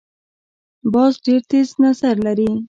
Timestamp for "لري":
2.25-2.49